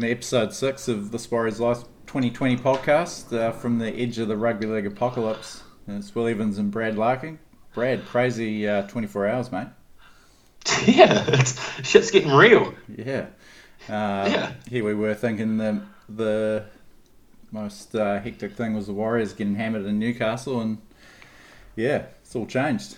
[0.00, 4.28] Welcome to episode six of the Warriors Life 2020 podcast uh, from the edge of
[4.28, 5.62] the rugby league apocalypse.
[5.86, 7.38] It's Will Evans and Brad Larkin.
[7.74, 9.66] Brad, crazy uh, 24 hours, mate.
[10.86, 12.72] Yeah, it's, shit's getting real.
[12.88, 13.26] Yeah.
[13.90, 14.52] Uh, Yeah.
[14.70, 16.64] Here we were thinking the the
[17.52, 20.78] most uh, hectic thing was the Warriors getting hammered in Newcastle, and
[21.76, 22.96] yeah, it's all changed.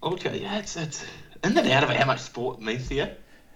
[0.00, 1.04] Okay, yeah, it's, it's
[1.42, 3.08] in and out of it how much sport means to you.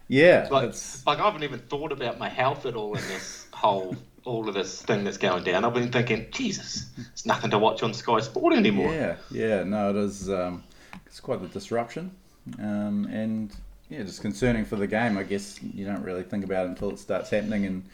[0.08, 0.74] Yeah, Like,
[1.06, 4.54] like I haven't even thought about my health at all in this whole, all of
[4.54, 5.64] this thing that's going down.
[5.64, 8.92] I've been thinking, Jesus, it's nothing to watch on Sky Sport anymore.
[8.92, 9.62] yeah, yeah.
[9.62, 10.28] No, it is.
[10.28, 10.64] Um,
[11.06, 12.10] it's quite the disruption,
[12.58, 13.54] um, and
[13.88, 15.16] yeah, just concerning for the game.
[15.16, 17.84] I guess you don't really think about it until it starts happening, and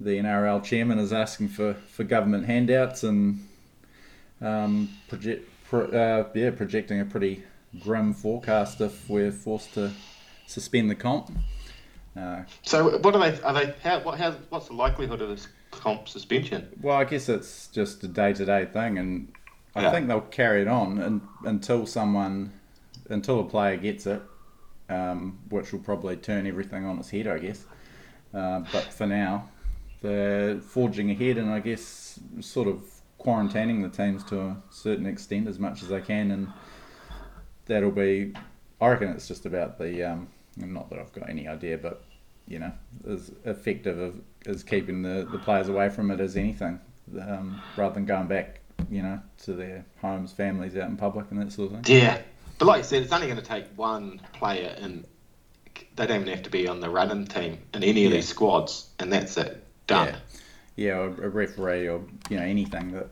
[0.00, 3.46] the NRL chairman is asking for, for government handouts and
[4.40, 7.42] um, project, pro, uh, yeah, projecting a pretty
[7.80, 9.90] grim forecast if we're forced to
[10.48, 11.30] suspend the comp.
[12.16, 13.40] Uh, So, what are they?
[13.42, 13.74] Are they?
[13.82, 14.00] How?
[14.00, 14.18] What?
[14.18, 14.32] How?
[14.48, 16.68] What's the likelihood of this comp suspension?
[16.80, 19.32] Well, I guess it's just a day to day thing, and
[19.76, 19.90] I Yeah.
[19.90, 22.52] think they'll carry it on un until someone,
[23.08, 24.22] until a player gets it,
[24.88, 27.64] um, which will probably turn everything on its head, I guess.
[28.34, 29.48] Uh, but for now,
[30.02, 32.82] they're forging ahead, and I guess sort of
[33.20, 36.48] quarantining the teams to a certain extent as much as they can, and
[37.66, 38.34] that'll be.
[38.80, 40.02] I reckon it's just about the.
[40.02, 40.28] Um,
[40.66, 42.02] not that I've got any idea, but
[42.46, 42.72] you know,
[43.08, 46.80] as effective of, as keeping the, the players away from it as anything,
[47.20, 51.40] um, rather than going back, you know, to their homes, families out in public and
[51.42, 51.96] that sort of thing.
[51.96, 52.22] Yeah,
[52.58, 55.04] but like you said, it's only going to take one player, and
[55.96, 58.16] they don't even have to be on the running team in any of Yeah.
[58.16, 59.62] these squads, and that's it.
[59.86, 60.16] Done.
[60.76, 63.08] Yeah, or a referee or you know anything that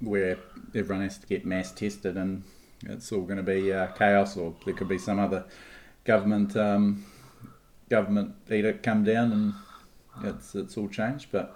[0.00, 0.36] where
[0.74, 2.42] everyone has to get mass tested and
[2.86, 5.44] it's all going to be uh, chaos, or there could be some other
[6.04, 7.04] government um,
[7.88, 9.54] government edict come down and
[10.28, 11.28] it's it's all changed.
[11.32, 11.54] But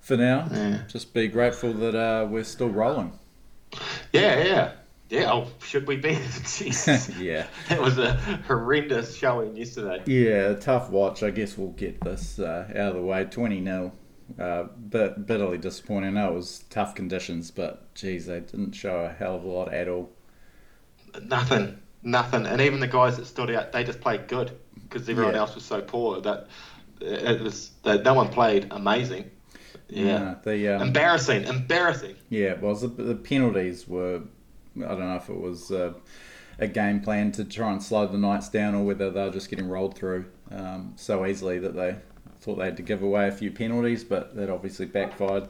[0.00, 0.82] for now, Yeah.
[0.88, 3.18] just be grateful that uh, we're still rolling.
[4.12, 4.72] Yeah, yeah.
[5.10, 6.14] Yeah, oh, should we be?
[6.44, 7.08] Jesus.
[7.18, 7.46] yeah.
[7.70, 8.12] that was a
[8.46, 10.02] horrendous showing yesterday.
[10.06, 11.22] Yeah, tough watch.
[11.22, 13.24] I guess we'll get this uh, out of the way.
[13.24, 13.92] 20 0.
[14.38, 16.10] Uh, bit, bitterly disappointing.
[16.10, 19.48] I know it was tough conditions, but geez, they didn't show a hell of a
[19.48, 20.10] lot at all.
[21.22, 22.46] Nothing, nothing.
[22.46, 24.52] And even the guys that stood out, they just played good
[24.82, 25.40] because everyone Yeah.
[25.40, 26.48] else was so poor that
[27.00, 29.30] it was that no one played amazing.
[29.88, 30.16] Yeah.
[30.32, 32.16] Uh, the, um, Embarrassing, embarrassing.
[32.28, 34.20] yeah, it was the, the penalties were.
[34.76, 35.92] I don't know if it was uh,
[36.58, 39.48] a game plan to try and slow the Knights down or whether they were just
[39.50, 41.96] getting rolled through um, so easily that they
[42.40, 45.48] thought they had to give away a few penalties, but that obviously backfired.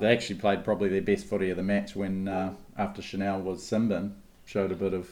[0.00, 3.62] They actually played probably their best footy of the match when, uh, after Chanel was
[3.66, 4.14] sin-binned,
[4.44, 5.10] showed a bit of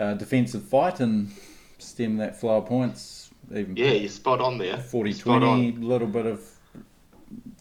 [0.00, 1.30] uh, defensive fight and
[1.78, 3.30] stem that flow of points.
[3.54, 4.78] Even Yeah, you're spot on there.
[4.78, 6.40] 40 Spot 20, little bit of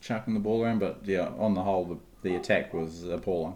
[0.02, 1.98] chucking the ball around, but yeah, on the whole, the,
[2.30, 3.56] the attack was appalling.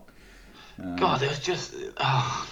[0.82, 2.50] Um, God, there was just oh,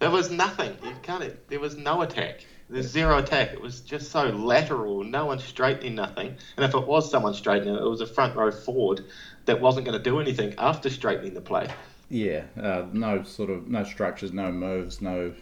[0.00, 0.76] there was nothing.
[0.84, 1.48] You can't.
[1.48, 2.44] There was no attack.
[2.68, 3.52] There's zero attack.
[3.52, 5.02] It was just so lateral.
[5.02, 6.36] No one straightening nothing.
[6.56, 9.04] And if it was someone straightening it, it was a front row forward
[9.46, 11.68] that wasn't going to do anything after straightening the play.
[12.10, 15.34] Yeah, uh, no sort of no structures, no moves, no.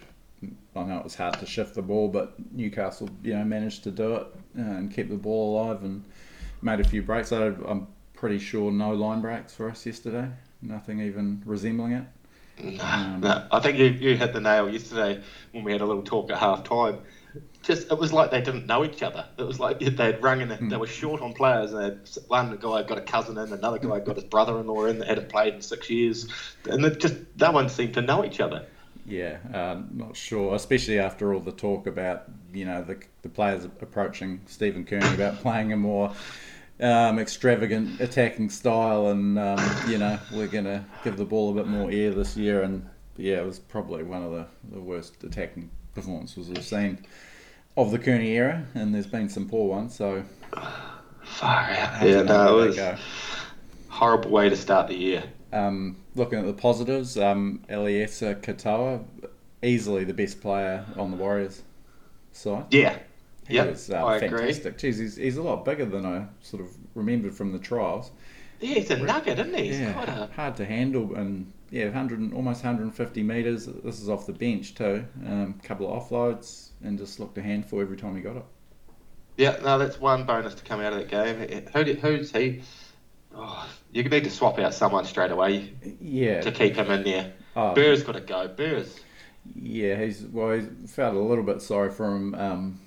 [0.75, 3.91] I know it was hard to shift the ball, but Newcastle, you know, managed to
[3.91, 4.27] do it
[4.59, 6.05] uh, and keep the ball alive and
[6.61, 7.33] made a few breaks.
[7.33, 10.29] I, I'm pretty sure no line breaks for us yesterday.
[10.61, 12.05] Nothing even resembling it.
[12.63, 15.23] No, Um, no, I think you, you hit the nail yesterday
[15.53, 16.99] when we had a little talk at half time.
[17.63, 19.27] Just it was like they didn't know each other.
[19.39, 20.69] It was like they'd rung in.
[20.69, 21.73] They were short on players.
[21.73, 25.29] And one guy got a cousin in, another guy got his brother-in-law in that hadn't
[25.29, 26.29] played in six years,
[26.69, 28.67] and it just no one seemed to know each other.
[29.07, 33.65] Yeah, uh, not sure, especially after all the talk about you know the the players
[33.65, 36.13] approaching Stephen Kearney about playing a more
[36.81, 41.67] um, extravagant attacking style, and um, you know we're gonna give the ball a bit
[41.67, 45.71] more air this year, and yeah, it was probably one of the, the worst attacking
[45.95, 46.99] performances we've seen
[47.77, 50.25] of the Kearney era, and there's been some poor ones, so
[51.23, 52.03] Far out.
[52.03, 52.79] Yeah, no, it they was
[53.89, 55.25] horrible way to start the year.
[55.53, 59.05] Um, looking at the positives, um, Eliesa Katoa,
[59.63, 61.63] easily the best player on the Warriors
[62.33, 62.67] side.
[62.71, 62.99] Yeah,
[63.49, 64.29] He Yep, was uh, I agree.
[64.39, 64.79] fantastic.
[64.79, 68.11] Jeez, he's, he's a lot bigger than I sort of remembered from the trials.
[68.61, 69.67] yeah, he's a nugget, isn't he?
[69.67, 73.67] He's yeah, quite a hard to handle and yeah, 100 and- almost 150 meters.
[73.67, 75.05] This is off the bench too.
[75.25, 78.45] A um, couple of offloads and just looked a handful every time he got it.
[79.37, 81.67] Yeah, no, that's one bonus to come out of that game.
[81.73, 82.63] Who, did- who's he?
[83.35, 87.33] Oh, you need to swap out someone straight away Yeah, to keep him in there.
[87.55, 88.49] oh, Burr's got to go.
[88.49, 88.99] Burr's.
[89.55, 90.03] yeah.
[90.03, 90.59] He's well.
[90.59, 92.35] He felt a little bit sorry for him.
[92.35, 92.81] Um,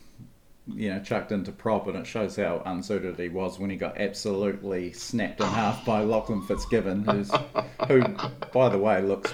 [0.73, 3.97] you know, chucked into prop, and it shows how unsuited he was when he got
[3.97, 7.31] absolutely snapped in half by Lachlan Fitzgibbon, who's
[7.87, 8.01] who,
[8.53, 9.33] by the way, looks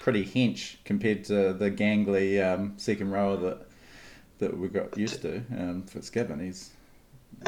[0.00, 3.58] pretty hench compared to the gangly um, second rower that
[4.38, 5.38] that we got used to.
[5.56, 6.70] Um, Fitzgibbon, he's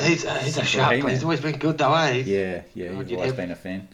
[0.04, 1.08] He's, uh, he's a sharp player.
[1.08, 2.22] He's always been good though, eh?
[2.24, 3.88] yeah, yeah, Oh, you've always have- been a fan,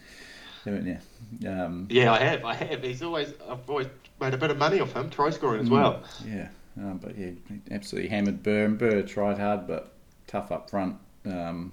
[0.64, 1.49] haven't you?
[1.50, 2.44] Um, Yeah, I have.
[2.44, 2.82] I have.
[2.82, 3.32] He's always.
[3.49, 3.87] I've always
[4.20, 5.64] made a bit of money off him, try scoring Mm.
[5.64, 6.02] as well.
[6.26, 8.64] Yeah, um, but yeah, he absolutely hammered Burr.
[8.67, 9.93] And Burr tried hard, but
[10.26, 10.96] tough up front.
[11.25, 11.73] Um,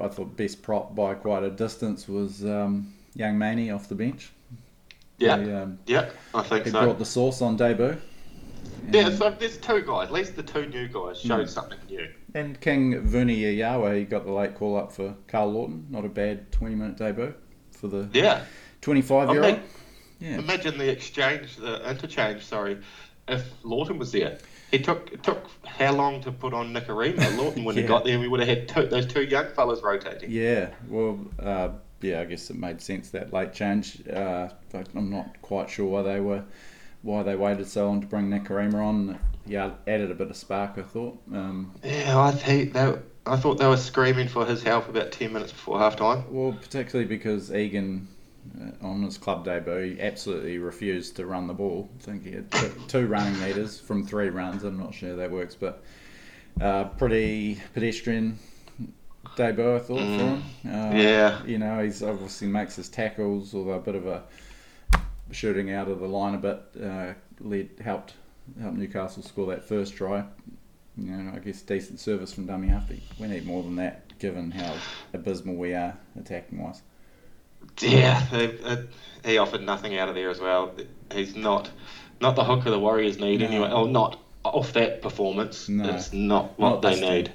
[0.00, 4.30] I thought best prop by quite a distance was um, young Maney off the bench.
[5.18, 6.82] Yeah, He, um, yeah, I think he so.
[6.82, 7.96] brought the sauce on debut.
[8.90, 10.06] Yeah, so there's two guys.
[10.06, 11.48] At least the two new guys showed Mm.
[11.48, 12.08] something new.
[12.34, 15.86] And King Vuni Yawa, he got the late call up for Karl Lawton.
[15.90, 17.34] Not a bad 20 minute debut
[17.72, 18.44] for the Yeah.
[18.80, 19.60] 25 year old.
[20.20, 20.38] Yeah.
[20.38, 22.42] Imagine the exchange, the interchange.
[22.42, 22.78] Sorry,
[23.30, 24.38] if Lawton was there,
[24.72, 27.36] it took it took how long to put on Nikorima?
[27.38, 30.30] Lawton when he got there, we would have had two, those two young fellas rotating.
[30.30, 34.06] Yeah, well, uh, yeah, I guess it made sense that late change.
[34.08, 34.48] Uh,
[34.94, 36.44] I'm not quite sure why they were,
[37.02, 39.18] why they waited so long to bring Nikorima on.
[39.46, 41.18] Yeah, added a bit of spark, I thought.
[41.32, 42.94] Um, Yeah, I think they,
[43.26, 46.24] I thought they were screaming for his help about ten minutes before half time.
[46.30, 48.06] well, particularly because Egan,
[48.82, 51.88] on his club debut, he absolutely refused to run the ball.
[52.00, 54.64] I think he had two, two running meters from three runs.
[54.64, 55.82] I'm not sure that works, but
[56.60, 58.38] uh, pretty pedestrian
[59.36, 60.42] debut, I thought, for him.
[60.66, 61.44] Uh, Yeah.
[61.44, 64.22] You know, he's obviously makes his tackles, although a bit of a
[65.30, 68.14] shooting out of the line a bit uh, led helped
[68.60, 70.24] helped Newcastle score that first try.
[70.96, 72.88] You know, I guess decent service from dummy half.
[72.88, 74.74] but We need more than that, given how
[75.14, 76.82] abysmal we are attacking wise.
[77.82, 78.76] Yeah, they, uh,
[79.24, 80.72] he offered nothing out of there as well.
[81.12, 81.70] He's not
[82.20, 83.46] not the hooker the Warriors need No.
[83.46, 83.72] anyway.
[83.72, 85.68] Or not off that performance.
[85.68, 85.94] No.
[85.94, 87.32] It's not what Not they need.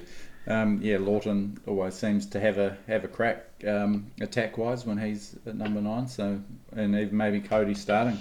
[0.48, 4.98] Um, yeah, Lawton always seems to have a have a crack um, attack wise when
[4.98, 6.06] he's at number nine.
[6.06, 6.40] So
[6.72, 8.18] and even maybe Kodi starting.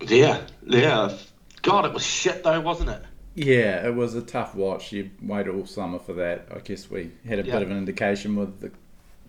[0.00, 1.16] Yeah, yeah.
[1.62, 3.02] God, it was shit though, wasn't it?
[3.34, 4.92] Yeah, it was a tough watch.
[4.92, 6.48] You waited all summer for that.
[6.54, 8.72] I guess we had a bit of an indication with the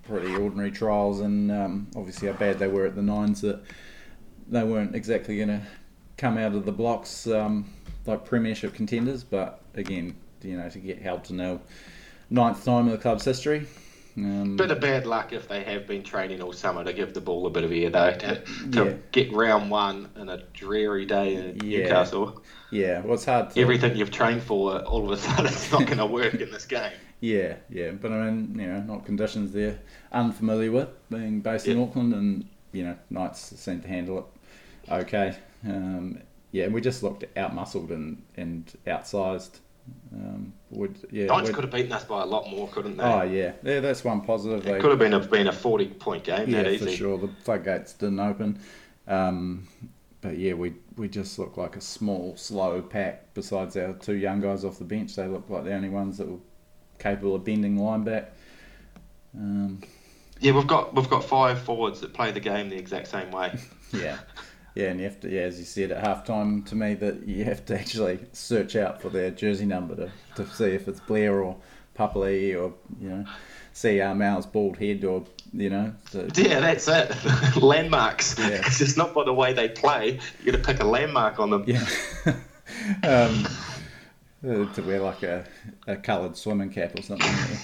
[0.03, 3.61] pretty ordinary trials and um, obviously how bad they were at the nines that
[4.47, 5.61] they weren't exactly going to
[6.17, 7.69] come out of the blocks um,
[8.05, 9.23] like premiership contenders.
[9.23, 11.61] But again, you know, to get held to nil,
[12.29, 13.65] ninth time in the club's history.
[14.17, 17.21] Um, Bit of bad luck if they have been training all summer to give the
[17.21, 18.11] ball a bit of air though.
[18.11, 18.93] To, to Yeah.
[19.13, 21.83] get round one in a dreary day in Yeah.
[21.83, 22.43] Newcastle.
[22.71, 25.85] yeah, well, it's hard to Everything you've trained for, all of a sudden, it's not
[25.85, 26.91] going to work in this game.
[27.21, 29.79] Yeah, yeah, but I mean, you know, not conditions they're
[30.11, 34.25] unfamiliar with, being based in Auckland, and you know, Knights seem to handle it
[34.89, 35.35] okay.
[35.65, 36.19] Um,
[36.51, 39.59] yeah, we just looked outmuscled and and outsized.
[40.13, 43.03] Um, would yeah, Knights could have beaten us by a lot more, couldn't they?
[43.03, 44.65] oh yeah, yeah, that's one positive.
[44.65, 46.95] It could have been a been a forty point game yeah, that for easy.
[46.95, 47.17] sure.
[47.17, 48.59] The floodgates didn't open,
[49.07, 49.67] um,
[50.21, 53.33] but yeah, we we just looked like a small, slow pack.
[53.33, 56.27] Besides our two young guys off the bench, they looked like the only ones that
[56.27, 56.39] were
[57.01, 58.31] capable of bending line back.
[59.35, 59.81] Um,
[60.39, 63.57] Yeah, we've got we've got five forwards that play the game the exact same way.
[63.93, 64.19] Yeah.
[64.73, 67.43] Yeah, and you have to, yeah, as you said at halftime to me, that you
[67.43, 71.41] have to actually search out for their jersey number to, to see if it's Blair
[71.41, 71.57] or
[71.99, 73.25] Papali or, you know,
[73.73, 75.93] see our Armau's bald head or, you know.
[76.09, 77.11] So, Yeah, that's it.
[77.61, 78.39] Landmarks.
[78.39, 78.61] Yeah.
[78.65, 80.21] It's just not by the way they play.
[80.41, 81.65] You got to pick a landmark on them.
[81.67, 81.85] yeah.
[82.25, 82.35] um,
[83.03, 83.49] uh,
[84.43, 85.45] to wear like a,
[85.87, 87.57] a coloured swimming cap or something.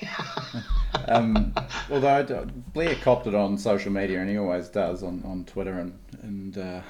[1.08, 1.54] um,
[1.90, 2.22] although I
[2.72, 6.58] Blair copped it on social media, and he always does on, on Twitter, and and
[6.58, 6.80] uh,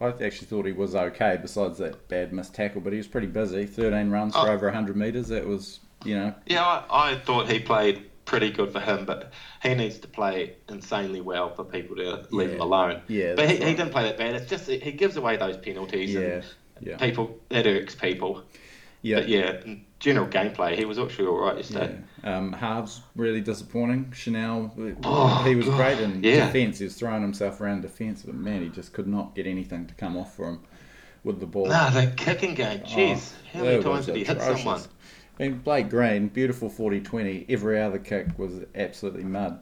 [0.00, 1.38] I actually thought he was okay.
[1.40, 3.66] Besides that bad missed tackle, but he was pretty busy.
[3.66, 4.52] Thirteen runs for Oh.
[4.52, 5.28] over hundred meters.
[5.28, 9.32] That was you know Yeah, I, I thought he played pretty good for him, but
[9.62, 12.54] he needs to play insanely well for people to leave Yeah.
[12.56, 13.00] him alone.
[13.08, 13.76] Yeah, but he, that's he right.
[13.76, 14.34] didn't play that bad.
[14.34, 16.12] It's just he gives away those penalties.
[16.12, 16.44] yeah and
[16.80, 18.42] yeah people that irks people.
[19.02, 19.16] yeah.
[19.20, 19.62] But yeah,
[20.00, 21.98] general gameplay, he was actually all right yesterday.
[22.24, 22.36] Yeah.
[22.36, 24.12] Um, halves really disappointing.
[24.14, 24.72] Chanel,
[25.04, 25.76] Oh, he was God.
[25.76, 26.46] great in Yeah.
[26.46, 26.78] defence.
[26.78, 29.94] He was throwing himself around defence, but man, he just could not get anything to
[29.94, 30.60] come off for him
[31.24, 31.66] with the ball.
[31.66, 32.80] Nah, the kicking game.
[32.80, 34.62] Jeez, how many Oh, times did he hit atrocious.
[34.62, 34.80] someone?
[35.40, 37.46] I mean, Blake Green, beautiful 40-20.
[37.48, 39.60] Every other kick was absolutely mud.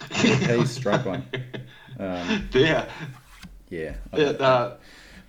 [0.14, 1.22] He's struggling.
[1.98, 2.86] Um, yeah,
[3.68, 3.94] yeah.
[4.16, 4.76] Yeah, uh,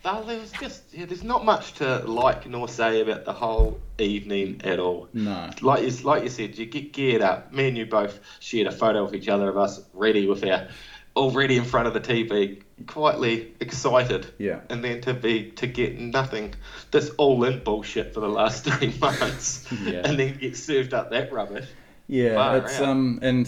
[0.03, 3.79] uh, there was just yeah, there's not much to like nor say about the whole
[4.00, 5.08] evening at all.
[5.13, 5.50] no.
[5.62, 7.53] Like you, like you said, you get geared up.
[7.53, 10.67] Me and you both shared a photo of each other of us ready with our
[11.15, 14.62] already in front of the TV, quietly excited, Yeah.
[14.70, 16.53] and then to be to get nothing,
[16.91, 20.01] this all-in bullshit for the last three months, Yeah.
[20.05, 21.67] and then get served up that rubbish.
[22.08, 22.86] Yeah, Far it's out.
[22.89, 23.46] um and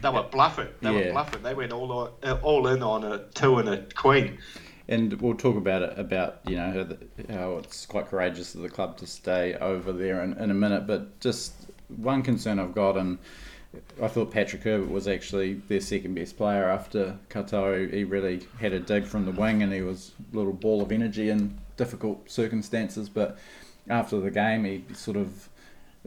[0.00, 0.68] They were bluffing.
[0.80, 1.06] They Yeah.
[1.08, 1.42] were bluffing.
[1.42, 4.38] They went all on, all in on a two and a queen.
[4.92, 6.86] And we'll talk about it about you know
[7.30, 10.86] how, it's quite courageous of the club to stay over there in, in a minute.
[10.86, 11.54] But just
[11.96, 13.18] one concern I've got, and
[14.02, 17.92] I thought Patrick Herbert was actually their second best player after Katoa.
[17.92, 20.92] He really had a dig from the wing, and he was a little ball of
[20.92, 23.08] energy in difficult circumstances.
[23.08, 23.38] But
[23.88, 25.48] after the game, he sort of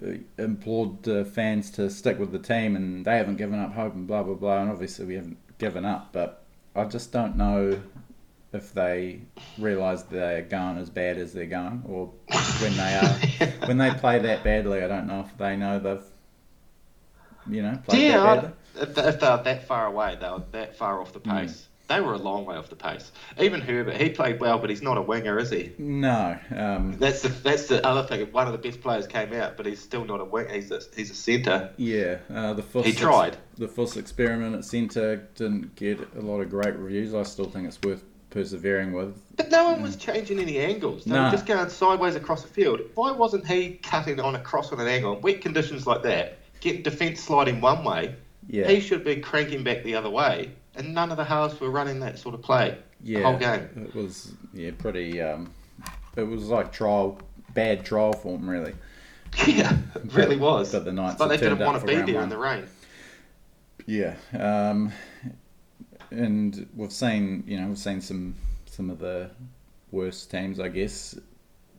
[0.06, 3.96] uh, implored the fans to stick with the team, and they haven't given up hope,
[3.96, 4.62] and blah blah blah.
[4.62, 6.44] And obviously, we haven't given up, but
[6.76, 7.82] I just don't know
[8.56, 9.22] if they
[9.60, 12.12] realise they're going as bad as they're going, or
[12.60, 14.82] when they are when they play that badly.
[14.84, 16.04] I don't know if they know they've
[17.48, 18.52] you know played Yeah, that badly.
[18.82, 21.38] if they- they're that far away, they were that far off the Hmm.
[21.42, 21.68] pace.
[21.88, 23.12] They were a long way off the pace.
[23.40, 25.72] Even Herbert, he played well, but he's not a winger, is he?
[25.78, 28.26] No, um, That's the that's the other thing.
[28.32, 30.50] One of the best players came out, but he's still not a winger.
[30.52, 31.70] He's a he's a centre.
[31.78, 33.38] yeah, uh, the Fuss He tried.
[33.60, 37.14] the Fuss experiment at centre didn't get a lot of great reviews.
[37.14, 38.04] I still think it's worth
[38.36, 39.18] persevering with.
[39.38, 41.06] But no one was changing any angles.
[41.06, 41.26] They Nah.
[41.26, 42.82] were just going sideways across the field.
[42.94, 46.38] Why wasn't he cutting on a cross on an angle in weak conditions like that?
[46.60, 48.14] Get defence sliding one way.
[48.48, 50.52] Yeah, He should be cranking back the other way.
[50.76, 52.78] And none of the halves were running that sort of play.
[53.02, 53.70] yeah, whole game.
[53.88, 55.22] It was yeah pretty.
[55.22, 55.50] Um,
[56.18, 57.18] it was like trial
[57.54, 58.74] bad trial form really.
[59.48, 60.72] Yeah, it really was.
[60.72, 62.66] But the Knights But they didn't want to be there in the rain.
[63.86, 64.92] Yeah, um,
[66.12, 68.36] and we've seen you know we've seen some
[68.66, 69.30] some of the
[69.92, 71.18] worst teams I guess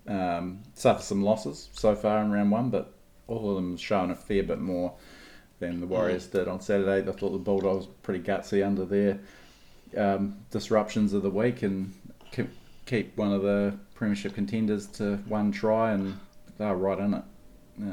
[0.08, 2.92] um, suffer some losses so far in round one, but
[3.26, 4.94] all of them have shown a fair bit more
[5.58, 7.08] than the Warriors did on Saturday.
[7.08, 9.18] I thought the Bulldogs were pretty gutsy under their
[9.96, 11.92] um, disruptions of the week and
[12.30, 12.48] keep,
[12.84, 16.18] keep one of the premiership contenders to one try, and
[16.58, 17.24] they're right in it.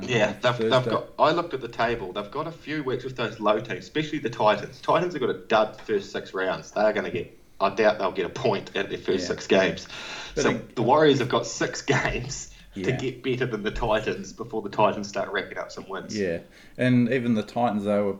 [0.02, 1.10] Yeah, they've, they've got.
[1.20, 2.14] I looked at the table.
[2.14, 4.80] They've got a few weeks with those low teams, especially the Titans.
[4.82, 6.72] Titans have got a dud first six rounds.
[6.72, 7.38] They're going to get.
[7.60, 9.28] I doubt they'll get a point at their first Yeah.
[9.28, 9.88] six games.
[10.36, 14.34] But so it- the Warriors have got six games to get better than the Titans
[14.34, 16.18] before the Titans start racking up some wins.
[16.18, 16.40] Yeah,
[16.78, 18.16] and even the Titans they were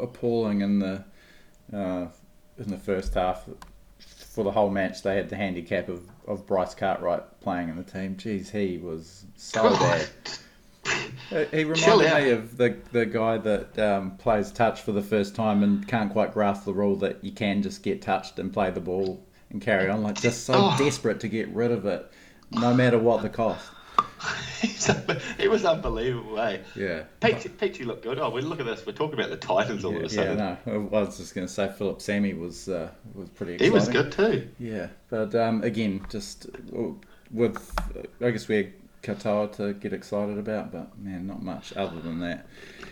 [0.00, 1.04] appalling in the
[1.72, 2.06] uh,
[2.58, 3.44] in the first half.
[3.98, 7.84] For the whole match, they had the handicap of, of Bryce Cartwright playing in the
[7.84, 8.16] team.
[8.16, 10.08] Jeez, he was so bad.
[11.30, 12.22] He Chill reminded out.
[12.22, 16.12] me of the the guy that um, plays touch for the first time and can't
[16.12, 19.60] quite grasp the rule that you can just get touched and play the ball and
[19.62, 20.02] carry on.
[20.02, 20.76] Like just so Oh.
[20.78, 22.10] desperate to get rid of it,
[22.50, 23.70] no matter what the cost.
[25.38, 26.58] it was unbelievable, eh?
[26.74, 27.04] Yeah.
[27.20, 28.18] Peachy, Peachy looked good.
[28.18, 28.84] Oh, we look at this.
[28.86, 30.38] We're talking about the Titans all Yeah, of a sudden.
[30.38, 30.72] yeah, no.
[30.92, 34.10] I was just going to say Philip Sami was uh, was pretty He was good
[34.12, 34.48] too.
[34.58, 36.46] Yeah, but um, again, just
[37.30, 37.72] with
[38.20, 38.72] I guess we
[39.04, 42.46] Katoa to get excited about, but man, not much other than that.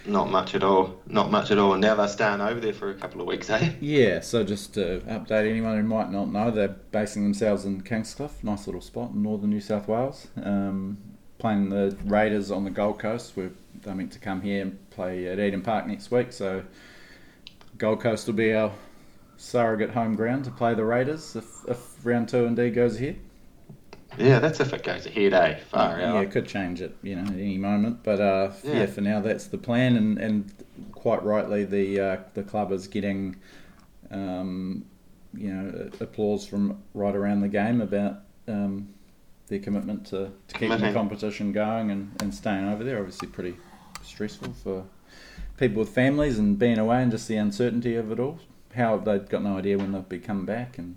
[0.04, 1.00] Not much at all.
[1.06, 1.72] Not much at all.
[1.72, 3.72] And now they're staying over there for a couple of weeks, eh?
[3.80, 8.42] Yeah, so just to update anyone who might not know, they're basing themselves in Kingscliff,
[8.44, 10.28] nice little spot in northern New South Wales.
[10.42, 10.98] Um,
[11.38, 13.32] playing the Raiders on the Gold Coast.
[13.34, 13.50] We're
[13.82, 16.62] they're meant to come here and play at Eden Park next week, so
[17.78, 18.72] Gold Coast will be our
[19.36, 23.18] surrogate home ground to play the Raiders if, if round two indeed goes ahead.
[24.18, 25.58] Yeah, that's if it goes ahead, eh?
[25.70, 26.24] Far yeah, out.
[26.24, 28.02] it could change it, you know, at any moment.
[28.02, 28.72] But uh, yeah.
[28.72, 28.86] Yeah.
[28.86, 30.52] for now that's the plan, and, and
[30.92, 33.36] quite rightly, the uh, the club is getting,
[34.10, 34.84] um,
[35.34, 38.92] you know, applause from right around the game about um,
[39.48, 42.98] their commitment to, to keeping the competition going and, and staying over there.
[42.98, 43.56] Obviously, pretty
[44.02, 44.84] stressful for
[45.56, 48.38] people with families and being away and just the uncertainty of it all.
[48.74, 50.96] How they've got no idea when they'll be coming back and.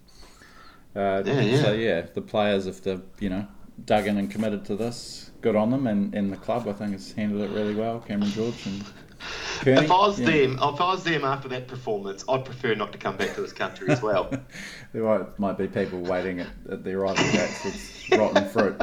[0.95, 1.61] Uh, Yeah, yeah.
[1.61, 3.47] So yeah, the players, if they've you know
[3.83, 6.93] dug in and committed to this, good on them, and, and the club I think
[6.93, 7.99] has handled it really well.
[7.99, 8.85] Cameron George and
[9.59, 9.85] Kearney.
[9.85, 10.25] If I was yeah.
[10.25, 13.41] them, if I was them after that performance, I'd prefer not to come back to
[13.41, 14.29] this country as well.
[14.93, 18.81] there might, might be people waiting at, at their arrival gates with rotten fruit.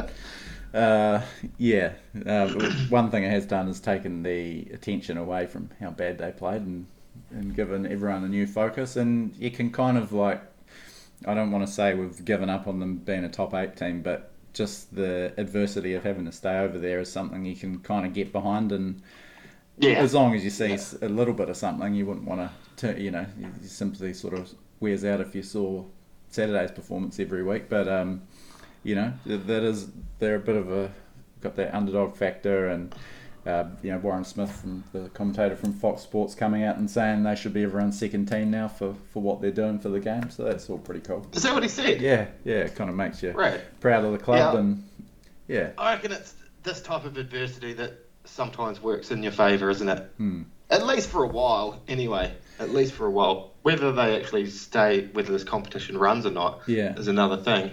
[0.73, 1.21] Uh,
[1.57, 1.93] yeah,
[2.25, 2.49] uh,
[2.89, 6.63] one thing it has done is taken the attention away from how bad they played
[6.63, 6.87] and,
[7.29, 8.95] and given everyone a new focus.
[8.95, 10.41] And you can kind of like,
[11.25, 14.01] I don't want to say we've given up on them being a top eight team,
[14.01, 18.05] but just the adversity of having to stay over there is something you can kind
[18.05, 18.71] of get behind.
[18.71, 19.01] And
[19.77, 19.93] Yeah.
[19.93, 20.83] as long as you see Yeah.
[21.01, 24.53] a little bit of something, you wouldn't want to, you know, you simply sort of
[24.79, 25.83] wears out if you saw
[26.29, 27.69] Saturday's performance every week.
[27.69, 28.21] But um,
[28.83, 29.87] you know, that is
[30.19, 30.91] they're a bit of a
[31.41, 32.93] got that underdog factor, and
[33.45, 37.23] uh, you know Warren Smith, from the commentator from Fox Sports, coming out and saying
[37.23, 40.29] they should be everyone's second team now for, for what they're doing for the game.
[40.29, 41.25] So that's all pretty cool.
[41.33, 42.01] Is that what he said?
[42.01, 43.59] Yeah, yeah, it kind of makes you Right.
[43.81, 44.59] proud of the club Yeah.
[44.59, 44.83] and
[45.47, 46.33] yeah, I reckon it's
[46.63, 50.09] this type of adversity that sometimes works in your favour, isn't it?
[50.17, 50.43] Hmm.
[50.69, 52.31] At least for a while, anyway.
[52.59, 53.51] At least for a while.
[53.63, 56.95] Whether they actually stay, whether this competition runs or not, Yeah.
[56.97, 57.71] is another thing.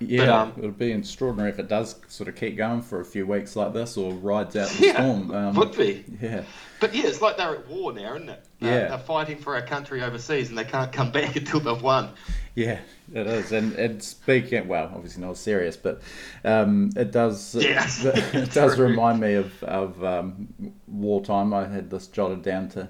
[0.00, 0.40] Yeah.
[0.42, 3.26] um, it would be extraordinary if it does sort of keep going for a few
[3.26, 5.30] weeks like this or rides out the Yeah, storm.
[5.34, 6.04] Um, would be.
[6.20, 6.44] yeah,
[6.80, 8.42] But yeah, it's like they're at war now, isn't it?
[8.62, 8.88] Uh, Yeah.
[8.88, 12.10] they're fighting for a country overseas and they can't come back until they've won.
[12.54, 12.80] Yeah,
[13.14, 16.02] it is, and and speaking well, obviously not serious, but
[16.44, 17.54] um, it does.
[17.54, 20.48] Yeah, it does remind me of of um,
[20.88, 21.54] wartime.
[21.54, 22.88] I had this jotted down to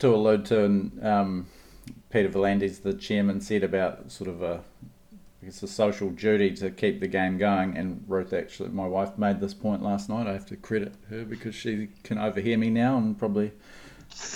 [0.00, 1.46] to allude to, and um,
[2.10, 4.62] Peter V'landys, the chairman, said about sort of a.
[5.44, 9.18] I guess a social duty to keep the game going, and Ruth actually, my wife
[9.18, 10.26] made this point last night.
[10.26, 13.52] I have to credit her because she can overhear me now and probably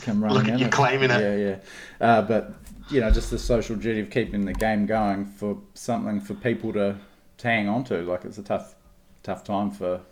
[0.02, 0.58] come running Look at in.
[0.58, 1.18] you claiming it.
[1.18, 1.56] Yeah, yeah.
[1.98, 2.52] Uh, but
[2.90, 6.74] you know, just the social duty of keeping the game going for something for people
[6.74, 6.98] to,
[7.38, 8.02] to hang on to.
[8.02, 8.74] Like it's a tough,
[9.22, 10.02] tough time for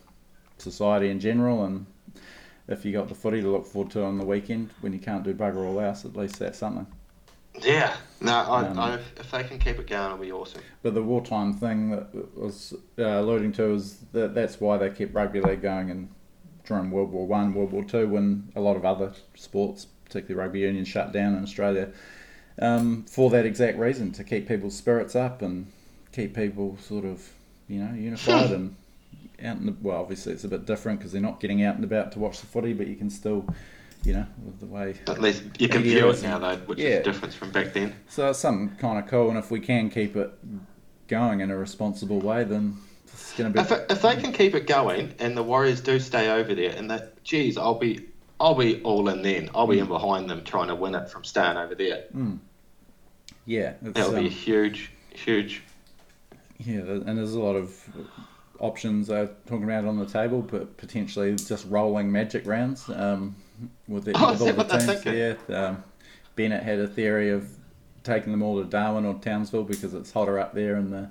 [0.57, 1.85] society in general, and
[2.69, 5.25] if you got the footy to look forward to on the weekend when you can't
[5.25, 6.87] do bugger all else, at least that's something.
[7.61, 7.97] Yeah.
[8.21, 10.63] No, I, Um, I, if they can keep it going, it'll be awesome.
[10.83, 15.15] But the wartime thing that was uh, alluding to is that that's why they kept
[15.15, 16.09] rugby league going and
[16.65, 20.61] during World War One, World War Two, when a lot of other sports, particularly rugby
[20.61, 21.91] union, shut down in Australia,
[22.61, 25.71] um, for that exact reason to keep people's spirits up and
[26.13, 27.31] keep people sort of
[27.69, 28.77] you know unified and
[29.43, 29.59] out.
[29.59, 32.13] In the, well, obviously it's a bit different because they're not getting out and about
[32.13, 33.47] to watch the footy, but you can still,
[34.07, 36.89] you know, with the way At least you can view it now, though, which yeah.
[36.89, 37.93] is the difference from back then.
[38.09, 40.31] So it's something kind of cool, and if we can keep it
[41.09, 43.75] going in a responsible way, then it's going to If, be.
[43.91, 47.23] if they can keep it going and the Warriors do stay over there, and that,
[47.25, 48.07] geez, I'll be,
[48.39, 49.51] I'll be all in then.
[49.57, 52.05] I'll be in behind them trying to win it from staying over there.
[53.45, 55.63] Yeah, That'll be um, huge, huge.
[56.59, 57.77] yeah, and there's a lot of
[58.61, 63.35] options they're talking about on the table, but potentially just rolling magic rounds um,
[63.89, 65.05] with, the, Oh, with all the teams.
[65.49, 65.85] Yeah, um,
[66.35, 67.49] Bennett had a theory of
[68.05, 71.11] taking them all to Darwin or Townsville because it's hotter up there and the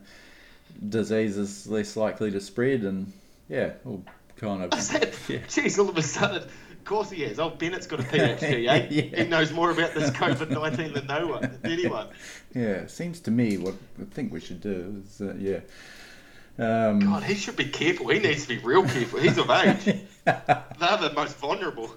[0.90, 3.12] disease is less likely to spread, and
[3.50, 4.04] yeah, all
[4.38, 5.40] kind of that, yeah.
[5.40, 7.40] Jeez, all of a sudden, of course he is.
[7.40, 8.88] Oh, Bennett's got a PhD, eh?
[8.90, 9.24] Yeah.
[9.24, 12.08] He knows more about this COVID 19 than no one, than anyone.
[12.54, 15.60] Yeah, seems to me what I think we should do is, uh, yeah.
[16.58, 18.08] Um, God, he should be careful.
[18.08, 19.20] He needs to be real careful.
[19.20, 19.84] He's of age.
[20.24, 21.94] They're the most vulnerable.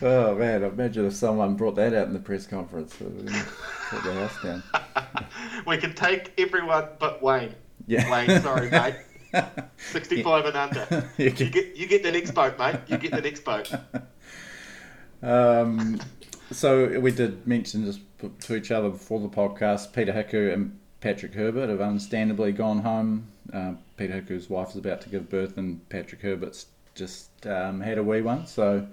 [0.00, 2.96] Oh man, imagine if someone brought that out in the press conference.
[2.96, 4.62] Put the house down.
[5.66, 7.54] we can take everyone but Wayne.
[7.86, 8.10] Yeah.
[8.10, 8.96] Wayne, sorry, mate.
[9.76, 11.10] 65 and under.
[11.16, 12.76] You You get, you get the next boat, mate.
[12.88, 13.72] You get the next boat.
[15.22, 16.00] Um,
[16.50, 18.00] so we did mention just
[18.40, 19.92] to each other before the podcast.
[19.92, 23.28] Peta Hiku and Patrick Herbert have understandably gone home.
[23.52, 27.98] Um, Peta Hiku's wife is about to give birth, and Patrick Herbert's just um, had
[27.98, 28.46] a wee one.
[28.46, 28.86] So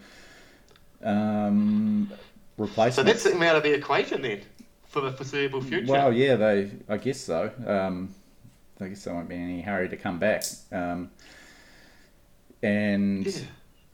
[1.03, 2.11] um,
[2.57, 4.41] So that's him out of the equation then
[4.87, 5.91] for the foreseeable future.
[5.91, 6.71] Well, yeah, they.
[6.87, 7.51] I guess so.
[7.65, 8.13] Um,
[8.81, 10.43] I guess they won't be in any hurry to come back.
[10.71, 11.11] Um,
[12.61, 13.39] and Yeah.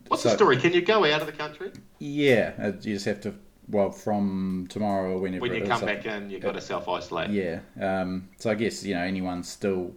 [0.07, 0.57] What's So- the story?
[0.57, 1.71] Can you go out of the country?
[1.99, 3.33] yeah, uh, you just have to.
[3.67, 6.61] Well, from tomorrow or whenever When you is, come I- back in, you've got to
[6.61, 7.31] self isolate.
[7.31, 7.59] Yeah.
[7.81, 9.93] Um, so I guess you know anyone's still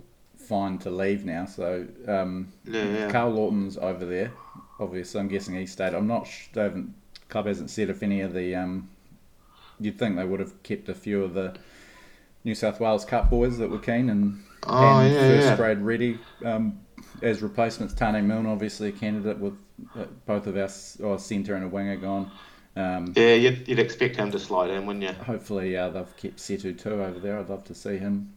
[0.49, 1.45] fine to leave now.
[1.47, 3.11] So um, Yeah, yeah.
[3.11, 4.33] Karl Lawton's over there.
[4.81, 5.95] Obviously, I'm guessing he stayed.
[5.95, 6.27] I'm not.
[6.27, 6.95] Sh- they haven't.
[7.29, 8.55] Club hasn't said if any of the.
[8.55, 8.89] Um,
[9.81, 11.55] you'd think they would have kept a few of the
[12.45, 16.19] New South Wales Cup boys that were keen and, Oh, and yeah, first grade ready
[16.45, 16.79] um,
[17.23, 17.95] as replacements.
[17.95, 19.55] Taane Milne, obviously a candidate with
[19.97, 22.31] uh, both of us, or centre and a winger gone.
[22.77, 25.13] Um, Yeah, you'd, you'd expect him to slide in, wouldn't you?
[25.25, 27.39] Hopefully, uh, they've kept Setu Tu over there.
[27.39, 28.33] I'd love to see him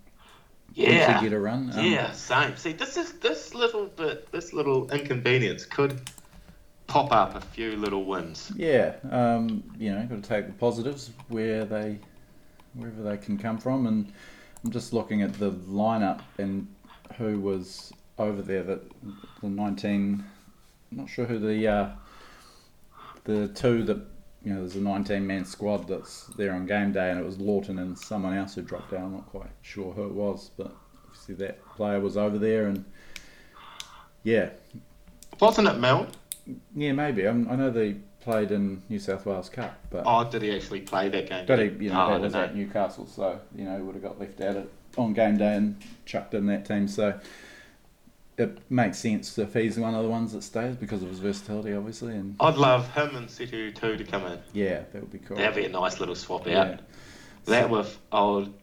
[0.74, 1.00] Yeah.
[1.00, 1.72] potentially get a run.
[1.76, 2.56] Um, Yeah, same.
[2.58, 6.10] See, this is this little bit, this little inconvenience could
[6.88, 8.52] pop up a few little wins.
[8.56, 12.00] Yeah, um, you know, got to take the positives where they,
[12.74, 14.12] wherever they can come from, and
[14.64, 16.68] I'm just looking at the lineup and
[17.18, 18.64] who was over there.
[18.64, 18.82] That
[19.42, 20.24] the 19,
[20.92, 21.90] not sure who the uh,
[23.24, 24.00] the two that
[24.44, 27.40] you know, there's a 19 man squad that's there on game day, and it was
[27.40, 29.02] Lawton and someone else who dropped out.
[29.02, 30.76] I'm not quite sure who it was, but
[31.06, 32.84] obviously that player was over there, and
[34.24, 34.50] yeah,
[35.40, 36.08] Wasn't it Mel?
[36.76, 37.28] yeah, maybe.
[37.28, 40.82] i I know they played in New South Wales Cup, but Oh, did he actually
[40.82, 41.46] play that game?
[41.48, 42.56] but he, you know, Oh, that was don't at.
[42.56, 46.34] Newcastle, so you know, he would have got left out on game day and chucked
[46.34, 46.88] in that team.
[46.88, 47.20] So
[48.42, 51.74] it makes sense if he's one of the ones that stays because of his versatility,
[51.74, 52.16] obviously.
[52.16, 54.40] And I'd love him and Setu Tu to come in.
[54.54, 55.38] yeah, that would be cool.
[55.38, 56.48] That'd be a nice little swap out.
[56.48, 56.78] Yeah.
[57.46, 58.54] That with old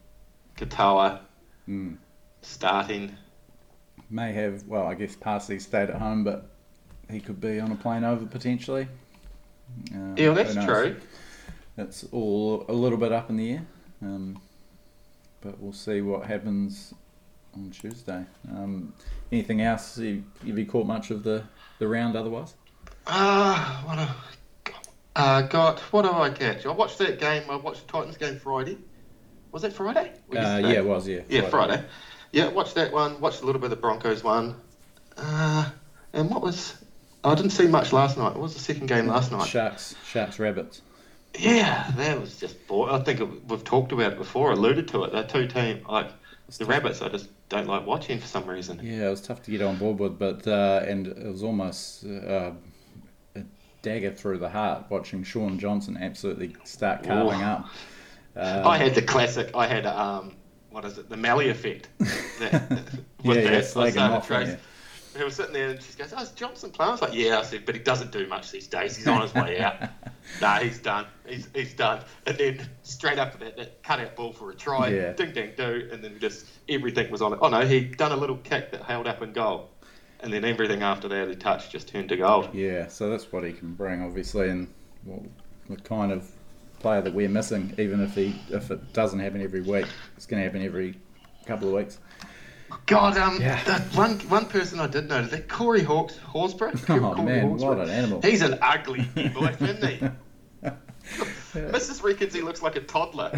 [0.56, 1.20] Katoa
[1.68, 1.96] Mm.
[2.42, 3.14] starting.
[4.10, 6.50] May have, well, I guess Parsley stayed at home, but
[7.10, 8.88] he could be on a plane over potentially.
[9.94, 10.96] Uh, Yeah, that's true.
[11.76, 13.66] That's all a little bit up in the air,
[14.02, 14.40] um,
[15.42, 16.94] but we'll see what happens
[17.54, 18.24] on Tuesday.
[18.50, 18.92] Um,
[19.32, 19.96] anything else?
[19.96, 21.44] Have you, caught much of the,
[21.78, 22.54] the round otherwise?
[23.06, 24.14] Ah, what a.
[25.16, 26.64] Uh, got what did I catch?
[26.64, 27.42] I watched that game.
[27.50, 28.78] I watched the Titans game Friday.
[29.50, 30.12] Was it Friday?
[30.30, 31.22] Uh, yeah, it was, yeah.
[31.28, 31.82] Yeah, Friday.
[32.30, 33.20] Yeah, watched that one.
[33.20, 34.54] Watched a little bit of the Broncos one.
[35.16, 35.68] Uh,
[36.12, 36.76] and what was?
[37.24, 38.34] I didn't see much last night.
[38.34, 39.48] What was the second game last night?
[39.48, 40.82] Sharks, Sharks, Rabbits.
[41.36, 42.94] Yeah, that was just boring.
[42.94, 45.12] I think it, we've talked about it before, alluded to it.
[45.12, 46.10] They're two team like
[46.56, 47.02] the Rabbits.
[47.02, 48.80] I just don't like watching for some reason.
[48.82, 52.06] Yeah, it was tough to get on board with, but uh, and it was almost
[52.06, 52.52] uh,
[53.36, 53.42] a
[53.82, 57.44] dagger through the heart watching Shaun Johnson absolutely start carving Ooh.
[57.44, 57.66] up.
[58.34, 59.50] Uh, I had the classic.
[59.54, 60.36] I had um,
[60.70, 61.08] what is it?
[61.08, 61.88] The Melly effect.
[62.38, 62.70] That,
[63.24, 63.58] with Yeah, yeah.
[63.58, 64.56] I started Trace-
[65.18, 67.40] He was sitting there and she goes, "Oh, is Johnson playing?" I was like, "Yeah."
[67.40, 68.96] I said, "But he doesn't do much these days.
[68.96, 69.90] He's on his way out."
[70.40, 71.06] nah, he's done.
[71.26, 72.02] He's he's done.
[72.26, 74.90] And then straight after that, that cut out ball for a try.
[74.90, 75.12] Yeah.
[75.12, 77.40] Ding ding do, and then just everything was on it.
[77.42, 79.70] Oh no, he'd done a little kick that held up in goal,
[80.20, 82.54] and then everything after that he touched just turned to gold.
[82.54, 84.72] Yeah, so that's what he can bring, obviously, and
[85.04, 85.24] well,
[85.68, 86.30] the kind of
[86.78, 87.74] player that we're missing.
[87.78, 90.98] Even if he if it doesn't happen every week, it's going to happen every
[91.46, 91.98] couple of weeks.
[92.86, 93.62] God, um, Yeah.
[93.64, 96.74] that one one person I did notice that Corey Hawks Horsburgh.
[96.90, 97.60] Oh Corey man, Horsburgh.
[97.60, 98.20] what an animal!
[98.22, 99.02] He's an ugly
[99.34, 100.00] boy, isn't he?
[101.54, 102.02] Mrs.
[102.02, 103.30] reckons he looks like a toddler.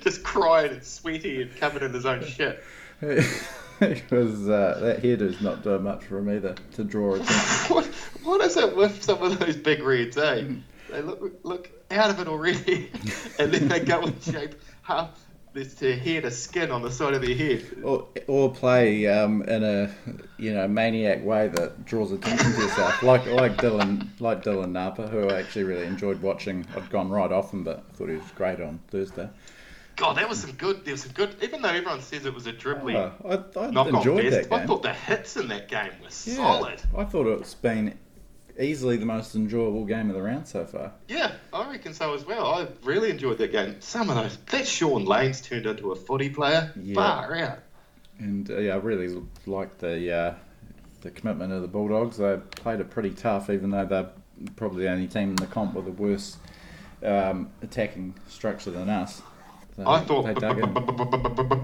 [0.00, 2.62] Just crying and sweaty and covered in his own shit.
[3.00, 7.74] Because uh, that hairdo's not doing much for him either to draw attention.
[7.74, 7.86] What,
[8.22, 10.44] what is it with some of those big reds, eh?
[10.90, 12.90] They look look out of it already,
[13.40, 15.18] and then they go and shape half
[15.52, 17.64] this their head, a skin on the side of their head.
[17.82, 19.94] Or, or play um, in a
[20.38, 25.08] you know maniac way that draws attention to yourself, like like Dylan like Dylan Napa,
[25.08, 26.66] who I actually really enjoyed watching.
[26.76, 29.28] I'd gone right off him, but I thought he was great on Thursday.
[29.96, 30.84] God, that was some good.
[30.84, 31.36] There was some good.
[31.42, 34.66] Even though everyone says it was a dribbling Oh, I, I enjoyed fest, that I
[34.66, 36.80] thought the hits in that game were Yeah, solid.
[36.96, 37.98] I thought it's been
[38.58, 40.92] easily the most enjoyable game of the round so far.
[41.08, 42.46] Yeah, I reckon so as well.
[42.46, 43.76] I really enjoyed that game.
[43.80, 46.72] Some of those, that Shaun Lane's turned into a footy player.
[46.80, 46.94] Yeah.
[46.94, 47.58] Far out.
[48.18, 50.34] And uh, yeah, I really liked the uh,
[51.00, 52.18] the commitment of the Bulldogs.
[52.18, 54.10] They played it pretty tough, even though they're
[54.56, 56.36] probably the only team in the comp with a worse
[57.04, 59.22] um, attacking structure than us.
[59.76, 60.72] They- I thought they dug in.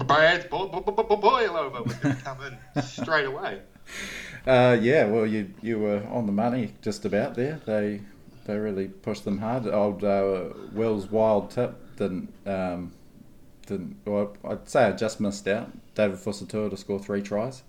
[0.07, 2.37] Brad's boil over was going to come
[2.75, 3.61] in straight away.
[4.49, 7.61] Uh, yeah, well, you you were on the money just about there.
[7.67, 8.01] They
[8.45, 9.67] they really pushed them hard.
[9.67, 12.91] Old uh, Will's wild tip didn't um,
[13.67, 13.97] didn't.
[14.05, 15.69] Well, I'd say I just missed out.
[15.93, 17.61] David Fusitu'a to score three tries.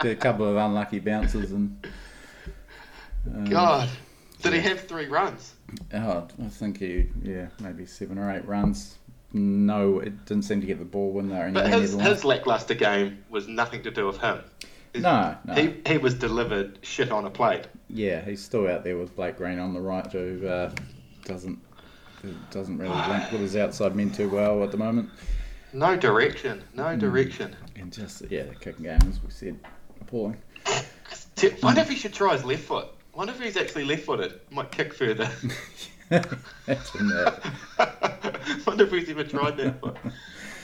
[0.00, 1.86] Did a couple of unlucky bounces and.
[3.26, 3.90] um, God,
[4.40, 5.56] did he have three runs?
[5.92, 8.96] Oh, I think he yeah maybe seven or eight runs.
[9.34, 12.74] No, it didn't seem to get the ball when they were But his, his lackluster
[12.74, 14.40] game was nothing to do with him.
[14.94, 15.54] No, no.
[15.54, 17.66] He, he was delivered shit on a plate.
[17.88, 20.70] Yeah, he's still out there with Blake Green on the right, who uh,
[21.24, 21.58] doesn't
[22.50, 25.10] doesn't really link with his outside men too well at the moment.
[25.72, 26.60] No direction.
[26.60, 26.76] Hmm.
[26.76, 27.56] No direction.
[27.74, 29.58] And just yeah, the kicking game, as we said,
[30.00, 30.36] appalling.
[31.36, 32.88] T- Wonder if he should try his left foot.
[33.14, 34.40] I Wonder if he's actually left-footed.
[34.50, 35.28] Might kick further.
[36.10, 37.42] Imagine that.
[38.66, 39.80] Wonder if he's ever tried that.
[39.80, 39.96] But,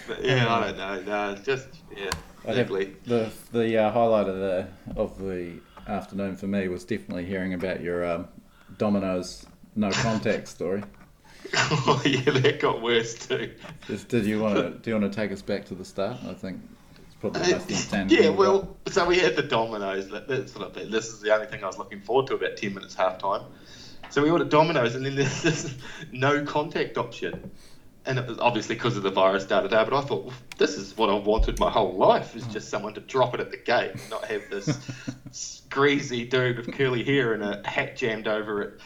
[0.07, 1.01] but yeah, I don't know.
[1.03, 2.11] No, just yeah,
[2.47, 2.97] I ugly.
[3.05, 5.55] the the uh, highlight of the of the
[5.87, 8.29] afternoon for me was definitely hearing about your um,
[8.77, 10.83] Domino's no contact story.
[11.55, 13.55] oh yeah, that got worse too.
[13.87, 16.19] Just, did you want to do you want to take us back to the start?
[16.27, 16.61] I think
[17.07, 18.23] it's probably most entertaining.
[18.23, 20.09] yeah, well, so we had the Domino's.
[20.09, 22.75] That, that's of this is the only thing I was looking forward to about ten
[22.75, 23.43] minutes half time.
[24.11, 25.75] So we ordered Domino's, and then there's this
[26.13, 27.51] no contact option,
[28.09, 29.85] and it was obviously because of the virus, da da da.
[29.85, 32.95] But I thought well, this is what I wanted my whole life: is just someone
[32.95, 37.35] to drop it at the gate, and not have this greasy dude with curly hair
[37.35, 38.81] and a hat jammed over it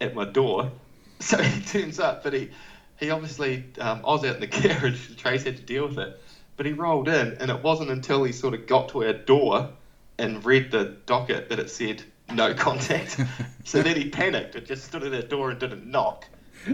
[0.00, 0.72] at my door.
[1.22, 2.50] So he turns up, but he
[2.98, 5.14] he obviously um, I was out in the garage.
[5.14, 6.20] Trace had to deal with it,
[6.56, 9.70] but he rolled in, and it wasn't until he sort of got to our door
[10.18, 12.02] and read the docket that it said
[12.34, 13.20] no contact.
[13.62, 16.26] so then he panicked and just stood at our door and didn't knock.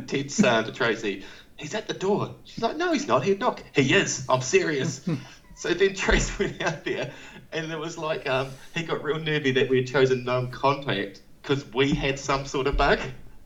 [0.07, 1.27] Ted's saying to Tracy,
[1.59, 2.35] he's at the door.
[2.45, 3.25] She's like, no, he's not.
[3.25, 3.63] He'd knock.
[3.75, 4.25] He is.
[4.29, 5.07] I'm serious.
[5.57, 7.13] so then Trace went out there,
[7.53, 11.71] and it was like um, he got real nervy that we had chosen non-contact because
[11.73, 13.01] we had some sort of bug.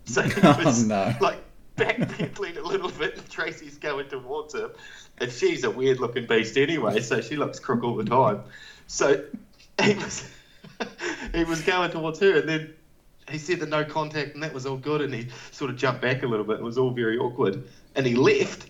[0.05, 1.15] So he Oh, was no.
[1.21, 1.39] like
[1.77, 4.71] backpedaling a little bit, and Tracy's going towards him,
[5.19, 8.43] and she's a weird-looking beast anyway, so she looks crook all the time.
[8.87, 9.25] So
[9.83, 10.29] he was
[11.33, 12.75] he was going towards her, and then
[13.33, 15.01] he said the no contact, and that was all good.
[15.01, 16.61] And he sort of jumped back a little bit.
[16.61, 17.65] It was all very awkward,
[17.95, 18.69] and he left.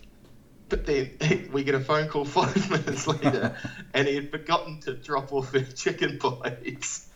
[0.68, 1.10] But then
[1.52, 3.54] we get a phone call five minutes later,
[3.94, 7.08] and he had forgotten to drop off her chicken pies,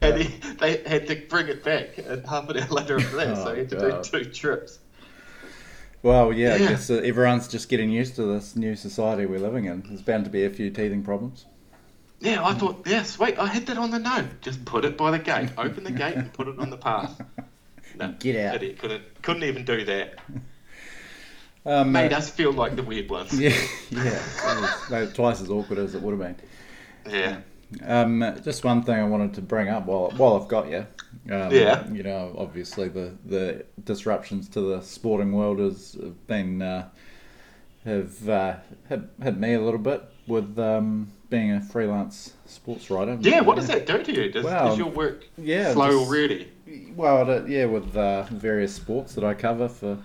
[0.00, 0.28] and he,
[0.60, 3.36] they had to bring it back and half an hour later after that.
[3.36, 4.02] so Oh, he had to God.
[4.04, 4.78] do two trips.
[6.02, 9.66] Well, yeah, I guess uh, everyone's just getting used to this new society we're living
[9.66, 9.82] in.
[9.86, 11.46] There's bound to be a few teething problems.
[12.22, 13.36] Yeah, I thought, yeah, sweet.
[13.38, 14.40] I had that on the note.
[14.40, 15.50] Just put it by the gate.
[15.58, 17.20] Open the gate and put it on the path.
[17.94, 18.54] No, Get out.
[18.54, 20.18] Idiot couldn't couldn't even do that.
[21.66, 23.38] Um, Made uh, us feel like the weird ones.
[23.38, 23.50] yeah,
[23.90, 26.36] yeah, it was, like, twice as awkward as it would have
[27.04, 27.12] been.
[27.12, 27.40] Yeah.
[27.84, 30.86] Um, just one thing I wanted to bring up while while I've got you.
[31.30, 31.86] Um, Yeah.
[31.90, 35.94] You know, obviously the the disruptions to the sporting world has
[36.26, 36.88] been uh,
[37.84, 38.56] have uh,
[38.88, 43.16] hit, hit me a little bit with um, being a freelance sports writer.
[43.18, 44.30] Yeah, what does that do to you?
[44.30, 46.52] Does, Well, does your work yeah, flow just- already?
[46.94, 49.96] Well, yeah, with uh, various sports that I cover for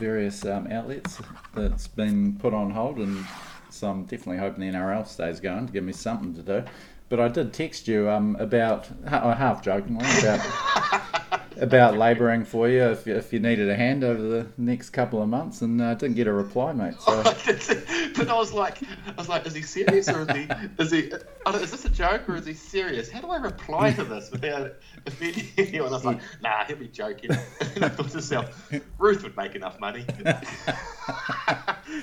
[0.00, 1.20] various um, outlets,
[1.54, 3.24] that's been put on hold, and
[3.70, 6.64] so I'm definitely hoping the NRL stays going to give me something to do.
[7.08, 12.82] But I did text you um, about, ha- half jokingly, about about labouring for you
[12.82, 15.92] if, you if you needed a hand over the next couple of months, and I
[15.92, 16.94] uh, didn't get a reply, mate.
[17.00, 17.22] So
[18.16, 20.48] but I was like, I was like, is he serious or is he?
[20.78, 21.12] Is he?
[21.62, 23.10] Is this a joke or is he serious?
[23.10, 24.72] How do I reply to this without
[25.06, 25.88] offending anyone?
[25.88, 27.30] I was like, nah, he'll be joking.
[27.74, 30.04] And I thought to myself, Ruth would make enough money,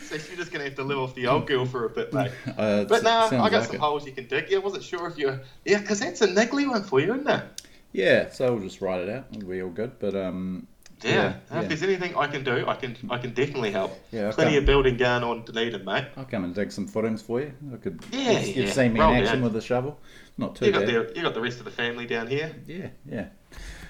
[0.02, 2.32] so she's just gonna have to live off the old girl for a bit, mate.
[2.58, 3.80] uh, But no, sounds I got like some it.
[3.80, 4.50] holes you can dig.
[4.50, 5.40] Yeah, I wasn't sure if you.
[5.66, 7.61] Yeah, because that's a niggly one for you, isn't it?
[7.94, 9.26] Yeah, so we'll just write it out.
[9.36, 10.00] It'll be all good.
[10.00, 10.68] But um,
[11.04, 11.12] Yeah.
[11.12, 11.62] Yeah, If yeah.
[11.68, 12.96] there's anything I can do, I can.
[13.10, 13.92] I can definitely help.
[14.12, 14.36] Yeah, okay.
[14.36, 16.06] Plenty of building going on Dunedin, mate.
[16.16, 17.54] I'll come and dig some footings for you.
[17.74, 18.00] I could.
[18.12, 19.44] Yeah, you've, you've seen me Roll in action down.
[19.44, 20.00] with a shovel.
[20.38, 20.90] Not too You got bad.
[21.10, 22.56] the you got the rest of the family down here.
[22.68, 23.26] Yeah, yeah.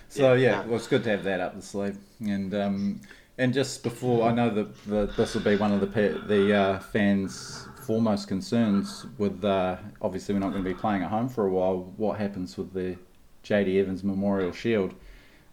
[0.10, 0.66] So yeah, Yeah.
[0.66, 1.98] well, it's good to have that up the sleeve.
[2.26, 3.02] And um,
[3.38, 5.88] and just before, I know that the, this will be one of the
[6.28, 9.06] the uh, fans' foremost concerns.
[9.18, 11.94] With uh, obviously, we're not going to be playing at home for a while.
[11.98, 12.96] What happens with the
[13.44, 14.94] JD Evans Memorial Shield?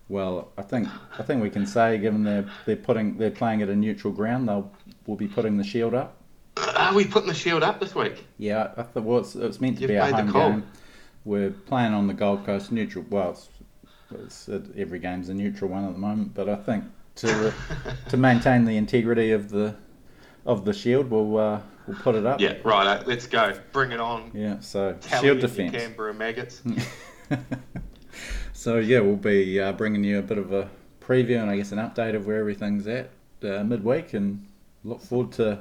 [0.09, 3.69] Well, I think I think we can say, given they're they're putting they're playing at
[3.69, 4.71] a neutral ground, they'll
[5.07, 6.17] will be putting the shield up.
[6.57, 8.25] Are we putting the shield up this week?
[8.39, 10.67] Yeah, I thought well, it's, it's meant to You've be the home game.
[11.25, 13.05] We're playing on the Gold Coast neutral.
[13.11, 13.49] Well, it's,
[14.11, 16.85] it's, it, every game's a neutral one at the moment, but I think
[17.17, 17.53] to
[18.09, 19.77] to maintain the integrity of the
[20.47, 22.41] of the shield, we'll uh, we'll put it up.
[22.41, 23.07] Yeah, right.
[23.07, 23.59] Let's go.
[23.73, 24.31] Bring it on.
[24.35, 24.59] Yeah.
[24.61, 25.77] So Tell shield defense.
[25.77, 26.63] Canberra maggots.
[28.53, 30.69] so yeah, we'll be uh, bringing you a bit of a
[31.01, 33.11] preview and I guess an update of where everything's at
[33.43, 34.47] uh, midweek, and
[34.85, 35.61] look forward to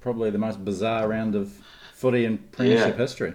[0.00, 1.52] probably the most bizarre round of
[1.94, 3.02] footy in Premiership Yeah.
[3.02, 3.34] history.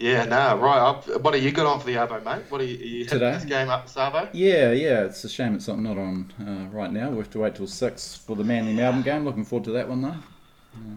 [0.00, 0.78] Yeah, no, right.
[0.80, 1.06] Up.
[1.22, 2.42] What are you got on for the Arvo, mate?
[2.50, 3.30] What are you, are you Today?
[3.34, 4.28] this game up, Savo?
[4.32, 7.10] Yeah, yeah, it's a shame it's not not on uh, right now.
[7.10, 9.24] We have to wait till six for the Manly Melbourne game.
[9.24, 10.16] Looking forward to that one though.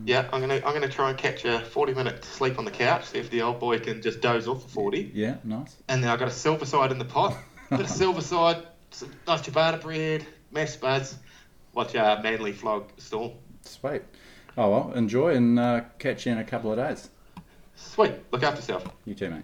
[0.05, 3.05] Yeah, I'm gonna I'm gonna try and catch a 40 minute sleep on the couch.
[3.05, 5.11] See if the old boy can just doze off for 40.
[5.13, 5.75] Yeah, nice.
[5.89, 7.35] And then I got a silver side in the pot.
[7.69, 11.17] Bit of silver side, some nice ciabatta bread, mashed spuds.
[11.73, 13.33] Watch uh, Manly flog storm.
[13.61, 14.01] Sweet.
[14.57, 17.09] Oh well, enjoy and uh, catch you in a couple of days.
[17.75, 18.13] Sweet.
[18.31, 18.85] Look after yourself.
[19.05, 19.43] You too, mate.